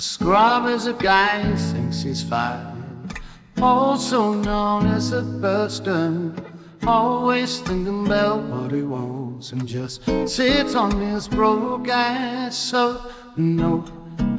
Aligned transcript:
A 0.00 0.02
scrub 0.02 0.66
is 0.66 0.86
a 0.86 0.94
guy 0.94 1.42
who 1.42 1.54
thinks 1.58 2.00
he's 2.00 2.22
fine, 2.22 3.06
also 3.60 4.32
known 4.32 4.86
as 4.86 5.12
a 5.12 5.20
buster. 5.20 6.32
Always 6.86 7.60
thinking 7.60 8.06
about 8.06 8.44
what 8.44 8.72
he 8.72 8.80
wants 8.80 9.52
and 9.52 9.68
just 9.68 10.02
sits 10.26 10.74
on 10.74 10.98
his 11.02 11.28
broke 11.28 11.88
ass. 11.88 12.56
So, 12.56 13.12
no, 13.36 13.84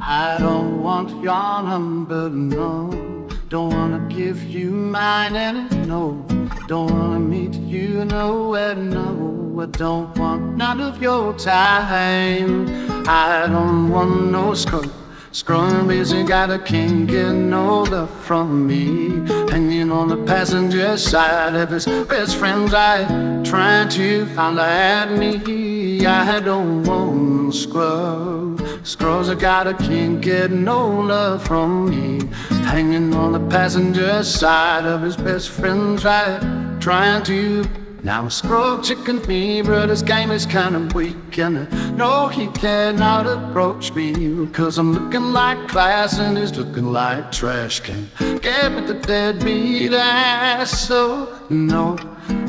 I 0.00 0.36
don't 0.40 0.82
want 0.82 1.10
your 1.22 1.62
number, 1.62 2.28
no. 2.28 3.28
Don't 3.48 3.72
wanna 3.72 4.04
give 4.08 4.42
you 4.42 4.72
mine, 4.72 5.36
and 5.36 5.86
no, 5.86 6.26
don't 6.66 6.90
wanna 6.90 7.20
meet 7.20 7.54
you 7.54 8.04
nowhere, 8.04 8.74
no. 8.74 9.60
I 9.60 9.66
don't 9.66 10.18
want 10.18 10.56
none 10.56 10.80
of 10.80 11.00
your 11.00 11.32
time. 11.34 12.66
I 13.06 13.46
don't 13.46 13.90
want 13.90 14.32
no 14.32 14.54
screw. 14.54 14.90
Screwing 15.34 15.88
busy, 15.88 16.24
got 16.24 16.50
a 16.50 16.58
king, 16.58 17.06
get 17.06 17.32
no 17.32 17.84
love 17.84 18.10
from 18.10 18.66
me. 18.66 19.26
Hanging 19.50 19.90
on 19.90 20.08
the 20.08 20.18
passenger 20.24 20.98
side 20.98 21.54
of 21.54 21.70
his 21.70 21.86
best 21.86 22.36
friend's 22.36 22.74
eye, 22.74 23.06
trying 23.42 23.88
to 23.88 24.26
find 24.34 24.58
at 24.58 25.10
me. 25.10 26.04
I 26.04 26.38
don't 26.38 26.84
want 26.84 27.16
no 27.16 27.50
scrub. 27.50 28.60
Scrubs, 28.86 29.30
I 29.30 29.34
got 29.34 29.66
a 29.66 29.72
king, 29.72 30.20
get 30.20 30.50
no 30.50 31.00
love 31.00 31.42
from 31.46 31.88
me. 31.88 32.26
Hanging 32.66 33.14
on 33.14 33.32
the 33.32 33.40
passenger 33.48 34.22
side 34.22 34.84
of 34.84 35.00
his 35.00 35.16
best 35.16 35.48
friend's 35.48 36.04
ride, 36.04 36.42
trying 36.78 37.22
to 37.22 37.64
now 38.04 38.26
a 38.26 38.30
scroll 38.30 38.80
chicken 38.80 39.22
me, 39.28 39.62
his 39.62 40.02
game 40.02 40.32
is 40.32 40.44
kinda 40.44 40.92
weak 40.92 41.38
And 41.38 41.68
I 41.72 41.90
know 41.92 42.26
he 42.26 42.48
cannot 42.48 43.26
approach 43.26 43.94
me 43.94 44.46
Cause 44.52 44.76
I'm 44.76 44.92
looking 44.92 45.32
like 45.32 45.68
class 45.68 46.18
and 46.18 46.36
he's 46.36 46.56
looking 46.56 46.92
like 46.92 47.30
trash. 47.30 47.78
Can 47.80 48.10
Get 48.40 48.74
with 48.74 48.88
the 48.88 48.94
deadbeat 48.94 49.92
ass 49.92 50.86
So 50.88 51.38
no, 51.48 51.96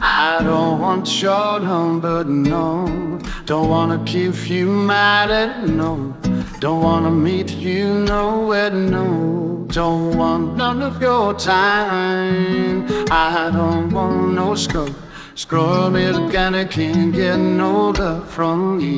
I 0.01 0.41
don't 0.43 0.79
want 0.81 1.21
your 1.21 1.59
number, 1.59 2.23
no. 2.23 3.19
Don't 3.45 3.69
wanna 3.69 4.03
keep 4.05 4.49
you 4.49 4.65
mad 4.65 5.29
at 5.29 5.69
no. 5.69 6.15
Don't 6.59 6.81
wanna 6.81 7.11
meet 7.11 7.51
you 7.51 8.05
nowhere, 8.05 8.71
no. 8.71 9.67
Don't 9.67 10.17
want 10.17 10.57
none 10.57 10.81
of 10.81 11.01
your 11.01 11.33
time. 11.35 12.88
I 13.11 13.51
don't 13.51 13.91
want 13.91 14.33
no 14.33 14.55
scope 14.55 14.95
I 16.53 16.65
can't 16.65 17.11
get 17.11 17.37
no 17.37 17.89
love 17.89 18.29
from 18.29 18.77
me. 18.77 18.97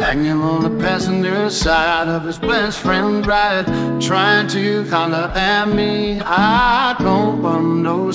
Hanging 0.00 0.40
on 0.40 0.62
the 0.62 0.82
passenger 0.82 1.50
side 1.50 2.08
of 2.08 2.24
his 2.24 2.38
best 2.38 2.78
friend's 2.78 3.26
ride, 3.26 3.66
trying 4.00 4.48
to 4.48 4.84
holler 4.88 5.30
at 5.34 5.66
me. 5.66 6.18
I 6.20 6.96
don't 6.98 7.42
want 7.42 7.82
no 7.82 8.10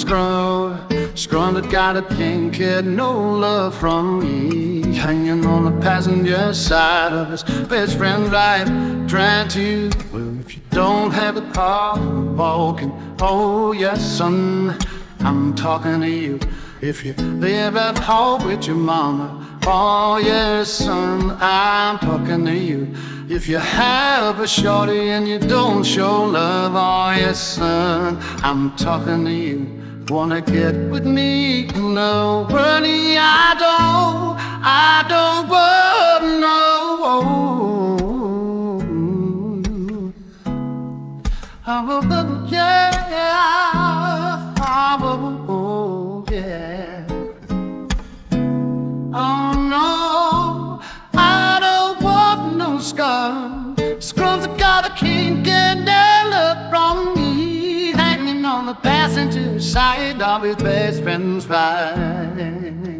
got 1.68 1.98
a 1.98 2.02
can't 2.02 2.52
get 2.52 2.84
no 2.84 3.12
love 3.38 3.76
from 3.76 4.22
me. 4.22 4.96
Hanging 4.96 5.46
on 5.46 5.66
the 5.66 5.82
passenger 5.82 6.56
side 6.56 7.14
of 7.14 7.30
his 7.30 7.44
best 7.68 7.96
friend's 7.96 8.32
ride, 8.32 8.68
trying 9.08 9.48
to. 9.50 9.92
Well, 10.12 10.40
if 10.40 10.56
you 10.56 10.62
don't 10.72 11.12
have 11.12 11.38
a 11.38 11.52
car, 11.52 12.00
walking. 12.34 12.92
Oh 13.20 13.72
yes, 13.72 14.04
son, 14.18 14.78
I'm 15.24 15.54
talking 15.54 16.02
to 16.02 16.10
you. 16.10 16.40
If 16.82 17.06
you 17.06 17.14
live 17.14 17.76
at 17.76 17.98
home 18.00 18.44
with 18.48 18.66
your 18.66 18.76
mama, 18.76 19.60
oh 19.68 20.18
yes, 20.18 20.72
son, 20.72 21.38
I'm 21.40 22.00
talking 22.00 22.44
to 22.46 22.56
you. 22.56 22.96
If 23.30 23.48
you 23.48 23.58
have 23.58 24.40
a 24.40 24.48
shorty 24.48 25.10
and 25.10 25.28
you 25.28 25.38
don't 25.38 25.84
show 25.84 26.24
love, 26.24 26.74
oh 26.76 27.12
yes, 27.16 27.40
son, 27.40 28.18
I'm 28.44 28.76
talking 28.78 29.24
to 29.26 29.32
you. 29.32 29.82
Wanna 30.10 30.42
get 30.42 30.76
with 30.90 31.06
me? 31.06 31.68
No, 31.68 32.46
honey, 32.50 33.16
I 33.18 33.54
don't, 33.60 34.38
I 34.64 35.06
don't 35.08 35.48
want 35.48 36.40
no. 36.42 36.82
Oh, 37.04 37.62
oh, 41.68 41.90
oh, 41.92 42.02
oh. 42.12 42.48
yeah, 42.50 43.51
want 52.98 53.76
no 53.78 54.00
scum. 54.00 54.02
Scrubs 54.02 54.48
got 54.60 54.90
a 54.90 54.96
king 54.96 55.46
and 55.48 56.30
look 56.30 56.70
from 56.70 57.16
me, 57.16 57.92
hanging 57.92 58.46
on 58.46 58.66
the 58.66 58.74
passenger 58.74 59.60
side 59.60 60.22
of 60.22 60.44
his 60.44 60.56
best 60.58 61.04
friend's 61.04 61.48
ride. 61.48 62.91